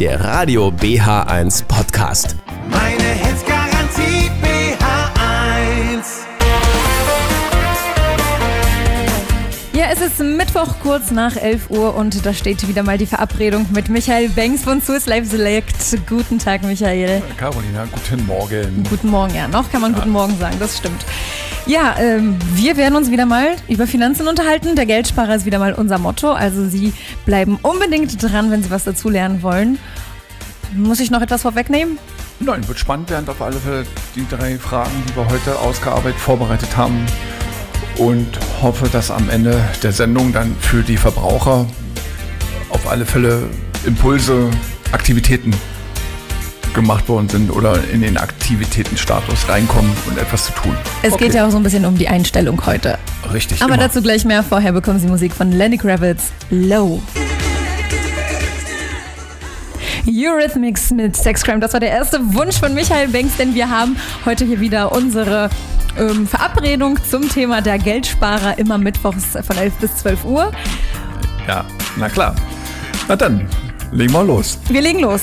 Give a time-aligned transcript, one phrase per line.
[0.00, 2.34] der Radio BH1 Podcast.
[2.70, 3.44] Meine Hits
[10.20, 14.28] ist Mittwoch kurz nach 11 Uhr und da steht wieder mal die Verabredung mit Michael
[14.28, 15.76] Banks von Swiss Life Select.
[16.06, 17.22] Guten Tag, Michael.
[17.36, 18.84] Carolina, guten Morgen.
[18.88, 19.48] Guten Morgen, ja.
[19.48, 21.04] Noch kann man guten Morgen sagen, das stimmt.
[21.66, 24.76] Ja, ähm, wir werden uns wieder mal über Finanzen unterhalten.
[24.76, 26.32] Der Geldsparer ist wieder mal unser Motto.
[26.32, 26.92] Also Sie
[27.24, 29.78] bleiben unbedingt dran, wenn Sie was dazu lernen wollen.
[30.74, 31.98] Muss ich noch etwas vorwegnehmen?
[32.40, 36.76] Nein, wird spannend werden auf alle Fälle die drei Fragen, die wir heute ausgearbeitet, vorbereitet
[36.76, 37.06] haben.
[37.96, 41.66] Und hoffe, dass am Ende der Sendung dann für die Verbraucher
[42.70, 43.42] auf alle Fälle
[43.86, 44.50] Impulse,
[44.92, 45.54] Aktivitäten
[46.74, 50.76] gemacht worden sind oder in den Aktivitätenstatus reinkommen und etwas zu tun.
[51.02, 51.24] Es Okay.
[51.24, 52.98] geht ja auch so ein bisschen um die Einstellung heute.
[53.32, 53.60] Richtig.
[53.62, 53.82] Aber immer.
[53.82, 54.42] dazu gleich mehr.
[54.42, 57.02] Vorher bekommen Sie Musik von Lenny Kravitz, Low.
[60.06, 64.44] Eurythmics mit Sexcrime, das war der erste Wunsch von Michael Banks, denn wir haben heute
[64.44, 65.50] hier wieder unsere
[65.98, 70.52] ähm, Verabredung zum Thema der Geldsparer immer mittwochs von 11 bis 12 Uhr.
[71.46, 71.64] Ja,
[71.96, 72.34] na klar.
[73.08, 73.48] Na dann,
[73.92, 74.58] legen wir los.
[74.68, 75.22] Wir legen los.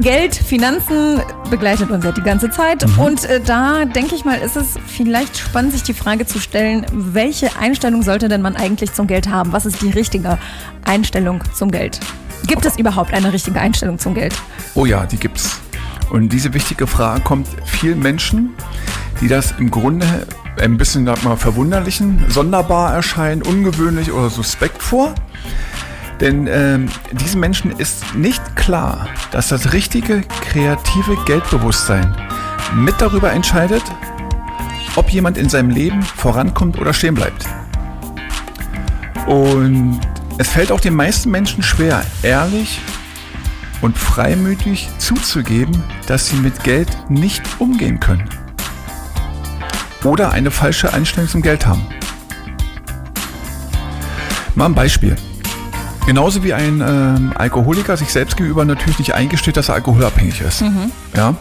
[0.00, 1.20] Geld, Finanzen
[1.50, 2.84] begleitet uns ja die ganze Zeit.
[2.98, 6.86] Und äh, da denke ich mal, ist es vielleicht spannend, sich die Frage zu stellen,
[6.92, 9.52] welche Einstellung sollte denn man eigentlich zum Geld haben?
[9.52, 10.38] Was ist die richtige
[10.84, 12.00] Einstellung zum Geld?
[12.46, 14.34] Gibt es überhaupt eine richtige Einstellung zum Geld?
[14.74, 15.60] Oh ja, die gibt's.
[16.10, 18.50] Und diese wichtige Frage kommt vielen Menschen,
[19.20, 20.06] die das im Grunde
[20.60, 25.14] ein bisschen mal, verwunderlichen, sonderbar erscheinen, ungewöhnlich oder suspekt vor.
[26.20, 32.14] Denn ähm, diesen Menschen ist nicht klar, dass das richtige kreative Geldbewusstsein
[32.74, 33.82] mit darüber entscheidet,
[34.96, 37.46] ob jemand in seinem Leben vorankommt oder stehen bleibt.
[39.26, 40.00] Und
[40.38, 42.80] es fällt auch den meisten Menschen schwer, ehrlich
[43.80, 48.28] und freimütig zuzugeben, dass sie mit Geld nicht umgehen können.
[50.04, 51.86] Oder eine falsche Einstellung zum Geld haben.
[54.54, 55.16] Mal ein Beispiel.
[56.06, 60.64] Genauso wie ein ähm, Alkoholiker sich selbst gegenüber natürlich nicht eingesteht, dass er alkoholabhängig ist.
[61.16, 61.36] Ja.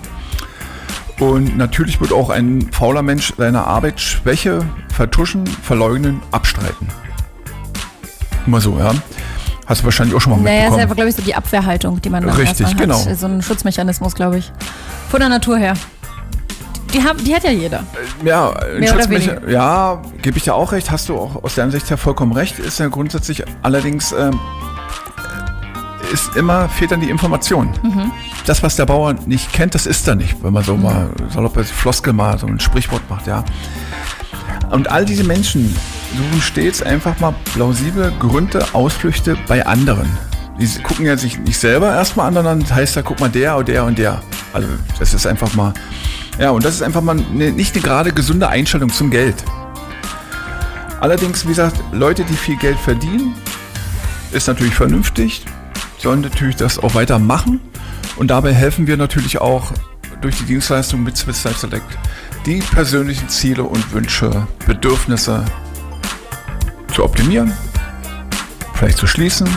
[1.20, 6.88] Und natürlich wird auch ein fauler Mensch seine Arbeitsschwäche vertuschen, verleugnen, abstreiten.
[8.46, 8.92] Immer so, ja.
[9.68, 10.82] Hast du wahrscheinlich auch schon mal Naja, ist mitbekommen.
[10.82, 13.06] einfach, glaube ich, so die Abwehrhaltung, die man dann Richtig, erstmal genau.
[13.06, 13.18] hat.
[13.20, 14.52] So ein Schutzmechanismus, glaube ich.
[15.10, 15.74] Von der Natur her.
[16.94, 17.84] Die, haben, die hat ja jeder.
[18.26, 19.10] Ja, ein Mehr oder Schutzmecha-
[19.42, 19.50] weniger.
[19.50, 22.60] ja, gebe ich dir auch recht, hast du auch aus deiner Sicht ja vollkommen recht,
[22.60, 24.38] ist ja grundsätzlich allerdings ähm,
[26.12, 27.70] ist immer, fehlt dann die Information.
[27.82, 28.12] Mhm.
[28.46, 31.56] Das, was der Bauer nicht kennt, das ist er nicht, wenn man so mal salopp
[31.56, 33.46] als Floskel mal so ein Sprichwort macht, ja.
[34.72, 35.76] Und all diese Menschen
[36.18, 40.10] suchen stets einfach mal plausible Gründe, Ausflüchte bei anderen.
[40.60, 43.58] Die gucken ja sich nicht selber erstmal an, sondern das heißt ja, guck mal, der
[43.58, 44.22] und der und der.
[44.54, 45.74] Also das ist einfach mal,
[46.40, 49.36] ja, und das ist einfach mal eine, nicht eine gerade gesunde Einstellung zum Geld.
[51.02, 53.34] Allerdings, wie gesagt, Leute, die viel Geld verdienen,
[54.32, 55.44] ist natürlich vernünftig,
[55.98, 57.60] sollen natürlich das auch weiter machen.
[58.16, 59.72] Und dabei helfen wir natürlich auch
[60.22, 61.98] durch die Dienstleistung mit Swiss Life Select
[62.46, 65.46] die persönlichen Ziele und Wünsche, Bedürfnisse
[66.94, 67.54] zu optimieren,
[68.74, 69.48] vielleicht zu schließen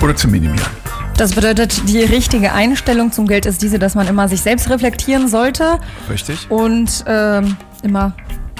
[0.00, 0.70] oder zu minimieren.
[1.16, 5.26] Das bedeutet, die richtige Einstellung zum Geld ist diese, dass man immer sich selbst reflektieren
[5.26, 6.48] sollte Richtig?
[6.48, 8.14] und ähm, immer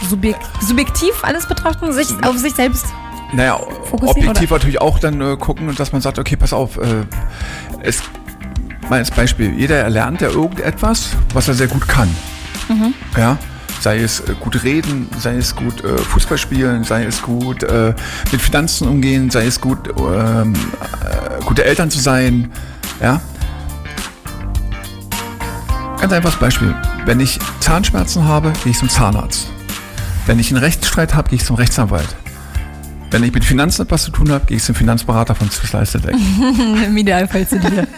[0.08, 2.86] subjek subjektiv alles betrachten, sich auf sich selbst.
[3.32, 3.60] Naja,
[3.92, 7.04] objektiv natürlich auch dann äh, gucken und dass man sagt, okay, pass auf, äh,
[7.82, 8.02] es,
[8.88, 12.08] mal als Beispiel, jeder erlernt ja irgendetwas, was er sehr gut kann.
[13.16, 13.38] Ja,
[13.80, 17.94] sei es äh, gut reden, sei es gut äh, Fußball spielen, sei es gut äh,
[18.32, 22.50] mit Finanzen umgehen, sei es gut ähm, äh, gute Eltern zu sein,
[23.00, 23.20] ja.
[26.00, 26.74] Ganz einfaches Beispiel.
[27.06, 29.48] Wenn ich Zahnschmerzen habe, gehe ich zum Zahnarzt.
[30.26, 32.14] Wenn ich einen Rechtsstreit habe, gehe ich zum Rechtsanwalt.
[33.10, 35.98] Wenn ich mit Finanzen etwas zu tun habe, gehe ich zum Finanzberater von Swiss Life
[35.98, 36.18] Select.
[36.86, 37.88] Im Idealfall zu dir.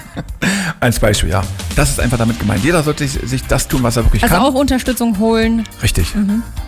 [0.78, 1.42] Als Beispiel, ja.
[1.80, 2.62] Das ist einfach damit gemeint.
[2.62, 4.44] Jeder sollte sich, sich das tun, was er wirklich Also kann.
[4.44, 5.66] auch Unterstützung holen.
[5.82, 6.12] Richtig.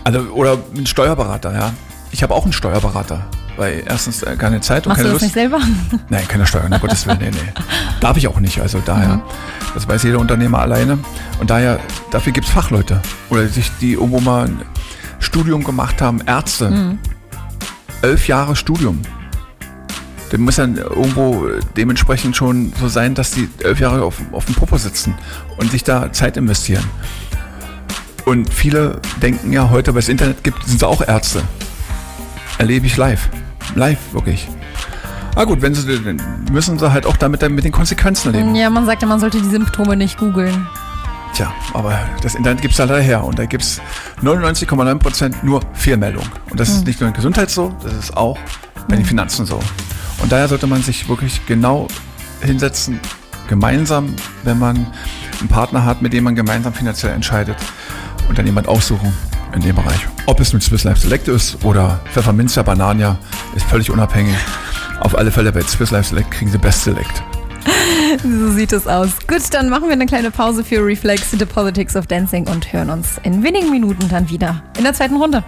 [0.03, 1.71] Also, oder ein Steuerberater, ja.
[2.09, 3.23] Ich habe auch einen Steuerberater.
[3.55, 5.21] Weil erstens äh, keine Zeit und Machst du keine das Lust.
[5.21, 5.59] nicht selber?
[6.09, 7.53] Nein, keine Steuern, um Gottes Willen, nee, nee.
[7.99, 9.21] Darf ich auch nicht, also daher,
[9.75, 10.97] das weiß jeder Unternehmer alleine.
[11.39, 12.99] Und daher, dafür gibt's Fachleute.
[13.29, 14.61] Oder sich, die irgendwo mal ein
[15.19, 16.97] Studium gemacht haben, Ärzte.
[18.01, 18.99] Elf Jahre Studium.
[20.33, 21.47] Der muss dann irgendwo
[21.77, 25.13] dementsprechend schon so sein, dass die elf Jahre auf, auf dem Popo sitzen
[25.57, 26.83] und sich da Zeit investieren.
[28.25, 31.43] Und viele denken ja heute, weil es Internet gibt, sind sie auch Ärzte.
[32.57, 33.29] Erlebe ich live.
[33.75, 34.47] Live, wirklich.
[35.35, 35.99] Ah gut, wenn sie,
[36.51, 38.55] müssen sie halt auch damit dann mit den Konsequenzen leben.
[38.55, 40.67] Ja, man sagt ja, man sollte die Symptome nicht googeln.
[41.35, 43.79] Tja, aber das Internet gibt's da leider her und da gibt's
[44.23, 46.25] 99,9% nur Fehlmeldung.
[46.49, 48.39] Und das ist nicht nur in Gesundheit so, das ist auch
[48.87, 49.59] bei den Finanzen so.
[50.23, 51.87] Und daher sollte man sich wirklich genau
[52.41, 52.99] hinsetzen,
[53.49, 54.87] gemeinsam, wenn man
[55.39, 57.57] einen Partner hat, mit dem man gemeinsam finanziell entscheidet
[58.29, 59.13] und dann jemand aussuchen
[59.53, 60.07] in dem Bereich.
[60.25, 63.17] Ob es mit Swiss Life Select ist oder Pfefferminzia, Banania,
[63.53, 64.35] ist völlig unabhängig.
[65.01, 67.21] Auf alle Fälle bei Swiss Life Select kriegen sie Best Select.
[68.21, 69.09] So sieht es aus.
[69.27, 72.91] Gut, dann machen wir eine kleine Pause für Reflex, The Politics of Dancing und hören
[72.91, 75.43] uns in wenigen Minuten dann wieder in der zweiten Runde.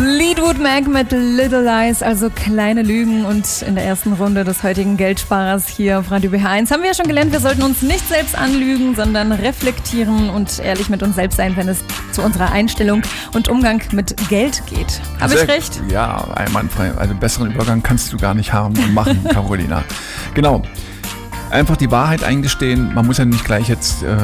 [0.00, 3.26] Fleetwood Mac mit Little Lies, also kleine Lügen.
[3.26, 6.94] Und in der ersten Runde des heutigen Geldsparers hier auf Radio BH1 haben wir ja
[6.94, 11.36] schon gelernt, wir sollten uns nicht selbst anlügen, sondern reflektieren und ehrlich mit uns selbst
[11.36, 13.02] sein, wenn es zu unserer Einstellung
[13.34, 15.02] und Umgang mit Geld geht.
[15.20, 15.82] Habe ich recht?
[15.90, 16.92] Ja, einwandfrei.
[16.92, 19.84] Also einen besseren Übergang kannst du gar nicht haben und machen, Carolina.
[20.32, 20.62] Genau.
[21.50, 22.94] Einfach die Wahrheit eingestehen.
[22.94, 24.16] Man muss ja nicht gleich jetzt äh,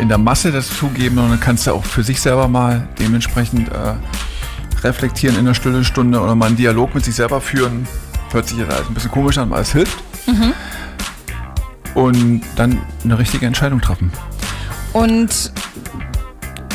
[0.00, 3.94] in der Masse das zugeben, sondern kannst du auch für sich selber mal dementsprechend äh,
[4.84, 7.86] reflektieren in einer stillen Stunde oder mal einen Dialog mit sich selber führen.
[8.32, 9.98] Hört sich jetzt alles ein bisschen komisch an, aber es hilft.
[11.94, 14.12] Und dann eine richtige Entscheidung treffen.
[14.92, 15.52] Und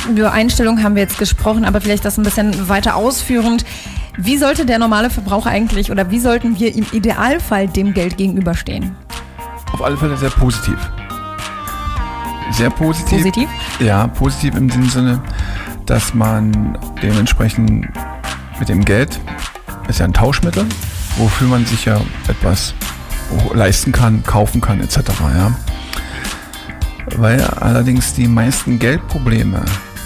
[0.10, 3.66] über Einstellung haben wir jetzt gesprochen, aber vielleicht das ein bisschen weiter ausführend.
[4.18, 8.96] Wie sollte der normale Verbraucher eigentlich oder wie sollten wir im Idealfall dem Geld gegenüberstehen?
[9.74, 10.78] Auf alle Fälle sehr positiv.
[12.52, 13.24] Sehr positiv.
[13.24, 13.50] Positiv?
[13.80, 15.22] Ja, positiv im Sinne,
[15.86, 17.88] dass man dementsprechend
[18.60, 19.20] mit dem Geld,
[19.88, 20.66] ist ja ein Tauschmittel,
[21.18, 22.74] wofür man sich ja etwas
[23.54, 24.98] leisten kann, kaufen kann, etc.
[25.36, 25.52] Ja.
[27.18, 29.64] Weil allerdings die meisten Geldprobleme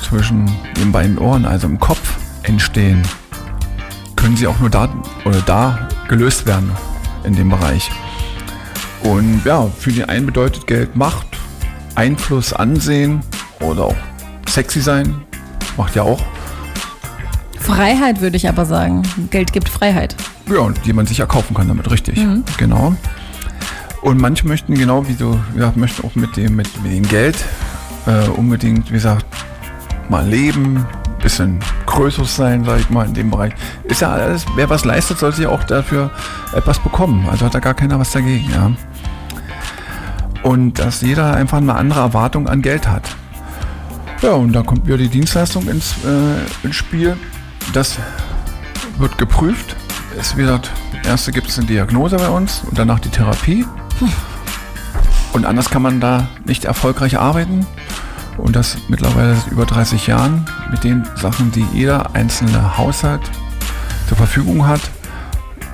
[0.08, 3.02] zwischen den beiden Ohren, also im Kopf, entstehen,
[4.16, 4.90] können sie auch nur da
[5.26, 6.72] oder da gelöst werden
[7.24, 7.90] in dem Bereich.
[9.04, 11.28] Und ja, für den einen bedeutet Geld Macht,
[11.96, 13.22] Einfluss, Ansehen
[13.62, 13.96] oder auch
[14.48, 15.29] sexy sein.
[15.78, 16.22] Macht ja auch.
[17.60, 19.04] Freiheit würde ich aber sagen.
[19.30, 20.16] Geld gibt Freiheit.
[20.50, 22.20] Ja, und die man sich erkaufen kann damit, richtig.
[22.58, 22.96] Genau.
[24.02, 27.36] Und manche möchten genau wie du, ja, möchten auch mit dem, mit, mit dem Geld
[28.06, 29.26] äh, unbedingt, wie gesagt,
[30.10, 30.86] mal leben,
[31.22, 33.54] bisschen größeres sein, sag ich mal, in dem Bereich.
[33.84, 36.12] Ist ja alles, wer was leistet, soll sich auch dafür
[36.56, 37.28] etwas bekommen.
[37.30, 38.72] Also hat da gar keiner was dagegen, ja.
[40.44, 43.16] Und dass jeder einfach eine andere Erwartung an Geld hat.
[44.22, 47.16] Ja, und da kommt wieder die Dienstleistung ins, äh, ins Spiel.
[47.72, 47.98] Das
[48.98, 49.78] wird geprüft.
[50.20, 50.70] Es wird,
[51.06, 53.66] erste gibt es eine Diagnose bei uns und danach die Therapie.
[55.32, 57.66] Und anders kann man da nicht erfolgreich arbeiten.
[58.38, 63.22] Und das mittlerweile seit über 30 Jahren mit den Sachen, die jeder einzelne Haushalt
[64.10, 64.82] zur Verfügung hat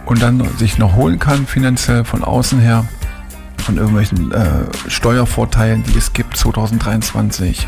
[0.05, 2.85] und dann sich noch holen kann, finanziell von außen her,
[3.57, 7.67] von irgendwelchen äh, Steuervorteilen, die es gibt 2023,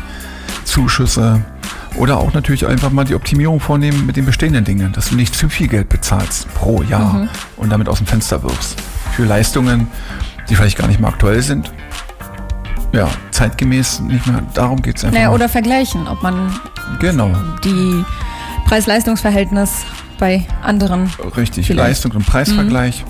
[0.68, 1.42] Zuschüsse
[1.96, 5.34] oder auch natürlich einfach mal die Optimierung vornehmen mit den bestehenden Dingen, dass du nicht
[5.34, 8.80] zu viel Geld bezahlst pro Jahr und damit aus dem Fenster wirfst.
[9.12, 9.88] Für Leistungen,
[10.48, 11.72] die vielleicht gar nicht mehr aktuell sind.
[12.92, 14.42] Ja, zeitgemäß nicht mehr.
[14.54, 15.14] Darum geht es einfach.
[15.16, 15.34] Naja, mal.
[15.34, 16.58] oder vergleichen, ob man
[17.00, 17.30] genau,
[17.64, 18.04] die
[18.66, 19.84] Preis-Leistungs-Verhältnis
[20.18, 21.66] bei anderen, richtig.
[21.66, 22.04] Vielleicht.
[22.04, 23.04] Leistungs- und Preisvergleich.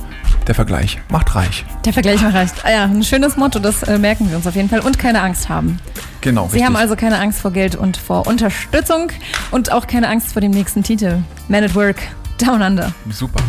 [0.47, 1.65] Der Vergleich macht reich.
[1.85, 2.65] der Vergleich mal reicht.
[2.65, 4.81] Ah ja, ein schönes Motto, das äh, merken wir uns auf jeden Fall.
[4.81, 5.79] Und keine Angst haben.
[6.21, 6.65] Genau, Sie richtig.
[6.67, 9.09] haben also keine Angst vor Geld und vor Unterstützung
[9.51, 11.19] und auch keine Angst vor dem nächsten Titel.
[11.49, 11.97] Man at Work,
[12.39, 12.93] Down Under.
[13.11, 13.41] Super.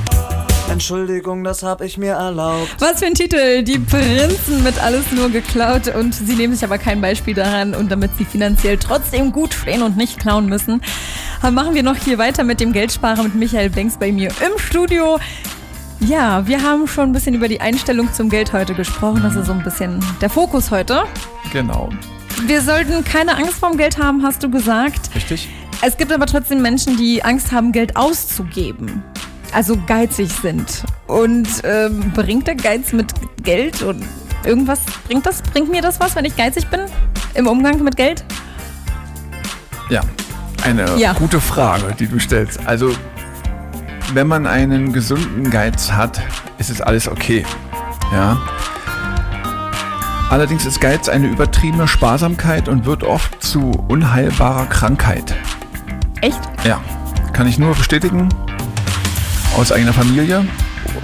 [0.69, 2.75] Entschuldigung, das hab ich mir erlaubt.
[2.77, 3.63] Was für ein Titel.
[3.63, 7.91] Die Prinzen mit alles nur geklaut und sie nehmen sich aber kein Beispiel daran und
[7.91, 10.81] damit sie finanziell trotzdem gut stehen und nicht klauen müssen,
[11.41, 15.17] machen wir noch hier weiter mit dem Geldsparer mit Michael Banks bei mir im Studio.
[15.99, 19.21] Ja, wir haben schon ein bisschen über die Einstellung zum Geld heute gesprochen.
[19.21, 21.03] Das ist so ein bisschen der Fokus heute.
[21.51, 21.89] Genau.
[22.45, 25.13] Wir sollten keine Angst vorm Geld haben, hast du gesagt.
[25.13, 25.49] Richtig?
[25.81, 29.03] Es gibt aber trotzdem Menschen, die Angst haben, Geld auszugeben.
[29.51, 30.83] Also geizig sind.
[31.07, 33.11] Und ähm, bringt der Geiz mit
[33.43, 34.03] Geld und
[34.45, 34.79] irgendwas?
[35.07, 35.41] Bringt das?
[35.41, 36.81] Bringt mir das was, wenn ich geizig bin?
[37.33, 38.23] Im Umgang mit Geld?
[39.89, 40.01] Ja,
[40.63, 41.13] eine Ja.
[41.13, 42.59] gute Frage, die du stellst.
[42.67, 42.93] Also,
[44.13, 46.21] wenn man einen gesunden Geiz hat,
[46.57, 47.45] ist es alles okay.
[48.11, 48.37] Ja.
[50.29, 55.35] Allerdings ist Geiz eine übertriebene Sparsamkeit und wird oft zu unheilbarer Krankheit.
[56.21, 56.39] Echt?
[56.63, 56.81] Ja,
[57.33, 58.29] kann ich nur bestätigen.
[59.57, 60.45] Aus eigener Familie.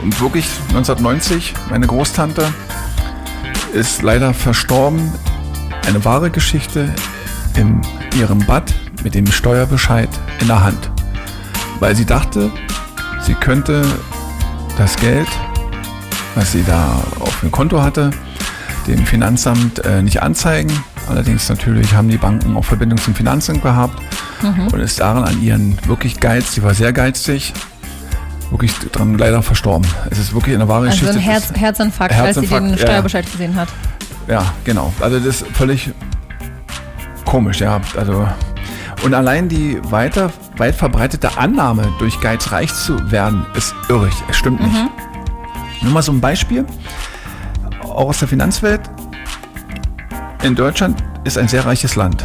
[0.01, 2.53] Und wirklich 1990, meine Großtante
[3.74, 5.12] ist leider verstorben.
[5.88, 6.93] Eine wahre Geschichte
[7.55, 7.81] in
[8.17, 10.09] ihrem Bad mit dem Steuerbescheid
[10.39, 10.91] in der Hand.
[11.79, 12.51] Weil sie dachte,
[13.25, 13.84] sie könnte
[14.77, 15.27] das Geld,
[16.36, 18.12] was sie da auf dem Konto hatte,
[18.88, 20.72] dem Finanzamt äh, nicht anzeigen.
[21.10, 24.00] Allerdings natürlich haben die Banken auch Verbindung zum Finanzamt gehabt
[24.41, 24.67] Mhm.
[24.67, 27.53] und ist daran an ihren wirklich Geiz, sie war sehr geizig,
[28.51, 29.88] wirklich dran leider verstorben.
[30.12, 31.13] Es ist wirklich eine wahre Also Geschichte.
[31.15, 32.77] ein Herz, Herzinfarkt, Herzinfarkt, als sie den ja.
[32.77, 33.70] Steuerbescheid gesehen hat.
[34.27, 34.91] Ja, genau.
[35.00, 35.91] Also das ist völlig
[37.24, 37.79] komisch, ja.
[37.96, 38.27] Also
[39.03, 44.13] und allein die weiter, weit verbreitete Annahme, durch Geiz reich zu werden, ist irrig.
[44.29, 44.75] Es stimmt nicht.
[45.81, 46.65] Nur mal so ein Beispiel,
[47.83, 48.81] auch aus der Finanzwelt.
[50.43, 52.24] In Deutschland ist ein sehr reiches Land.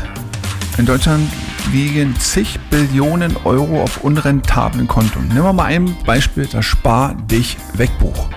[0.79, 1.29] In Deutschland
[1.73, 5.29] liegen zig Billionen Euro auf unrentablen Konten.
[5.29, 8.29] Nehmen wir mal ein Beispiel, das Spar-Dich-Wegbuch.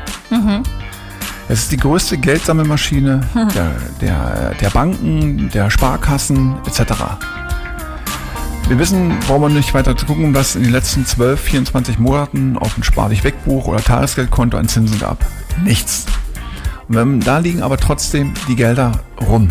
[1.50, 3.22] Es ist die größte Geldsammelmaschine
[3.54, 3.72] der,
[4.02, 6.94] der, der Banken, der Sparkassen etc.
[8.70, 12.58] Wir wissen, brauchen wir nicht weiter zu gucken, was in den letzten 12, 24 Monaten
[12.58, 15.26] auf dem Spar-Dich-Wegbuch oder Tagesgeldkonto an Zinsen gab.
[15.64, 16.06] Nichts.
[16.88, 18.92] Und wenn, da liegen aber trotzdem die Gelder
[19.22, 19.50] rum.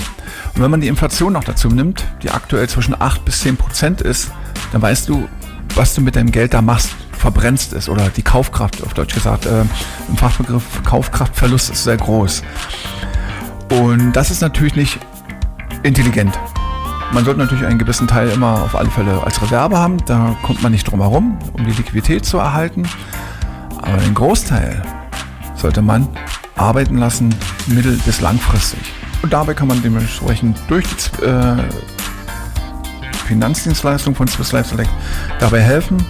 [0.54, 4.00] Und wenn man die Inflation noch dazu nimmt, die aktuell zwischen 8 bis 10 Prozent
[4.00, 4.30] ist,
[4.72, 5.28] dann weißt du,
[5.74, 6.90] was du mit deinem Geld da machst.
[7.12, 9.60] Verbrennst es oder die Kaufkraft, auf Deutsch gesagt, äh,
[10.08, 12.42] im Fachbegriff Kaufkraftverlust ist sehr groß.
[13.70, 14.98] Und das ist natürlich nicht
[15.84, 16.36] intelligent.
[17.12, 19.98] Man sollte natürlich einen gewissen Teil immer auf alle Fälle als Reserve haben.
[20.06, 22.88] Da kommt man nicht drum herum, um die Liquidität zu erhalten.
[23.76, 24.82] Aber den Großteil
[25.54, 26.08] sollte man
[26.56, 27.34] arbeiten lassen,
[27.66, 28.80] mittel- bis langfristig.
[29.22, 31.56] Und dabei kann man dementsprechend durch die äh,
[33.26, 34.90] Finanzdienstleistung von Swiss Life Select
[35.38, 36.04] dabei helfen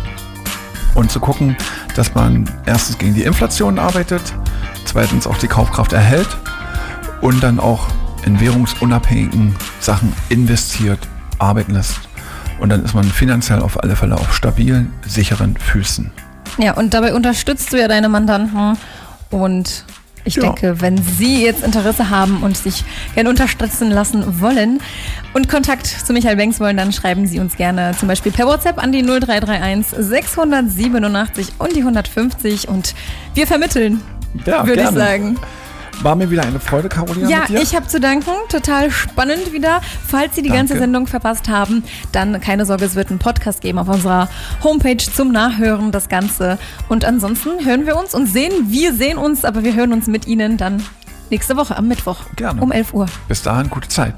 [0.95, 1.57] und zu gucken,
[1.97, 4.23] dass man erstens gegen die Inflation arbeitet,
[4.85, 6.29] zweitens auch die Kaufkraft erhält
[7.21, 7.89] und dann auch
[8.25, 10.99] in währungsunabhängigen Sachen investiert,
[11.39, 12.01] arbeiten lässt.
[12.61, 16.11] Und dann ist man finanziell auf alle Fälle auf stabilen, sicheren Füßen.
[16.59, 18.77] Ja, und dabei unterstützt du ja deine Mandanten.
[19.31, 19.85] Und
[20.25, 20.43] ich Ja.
[20.43, 24.79] denke, wenn Sie jetzt Interesse haben und sich gerne unterstützen lassen wollen
[25.35, 28.79] und Kontakt zu Michael Banks wollen, dann schreiben Sie uns gerne zum Beispiel per WhatsApp
[28.81, 32.95] an die 0331 687 und die 150 und
[33.35, 34.01] wir vermitteln,
[34.45, 34.99] Ja, würde ich gerne.
[34.99, 35.37] sagen.
[36.01, 37.29] War mir wieder eine Freude, Carolina.
[37.29, 37.63] Ja, mit dir?
[37.63, 38.31] ich habe zu danken.
[38.49, 39.81] Total spannend wieder.
[40.07, 40.85] Falls Sie die ganze Danke.
[40.85, 44.29] Sendung verpasst haben, dann keine Sorge, es wird einen Podcast geben auf unserer
[44.65, 46.59] Homepage zum Nachhören, das Ganze.
[46.89, 50.27] Und ansonsten hören wir uns und sehen, wir sehen uns, aber wir hören uns mit
[50.27, 50.83] Ihnen dann
[51.31, 52.61] nächste Woche am Mittwoch Gerne.
[52.61, 53.07] um 11 Uhr.
[53.29, 54.15] Bis dahin, gute Zeit.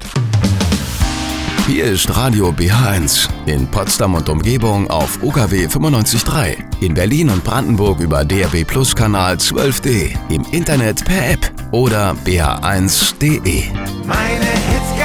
[1.67, 6.57] Hier ist Radio BH1 in Potsdam und Umgebung auf UKW 95.3.
[6.81, 10.15] In Berlin und Brandenburg über DRB Plus Kanal 12D.
[10.29, 13.63] Im Internet per App oder bh1.de.
[14.07, 15.04] Meine Hits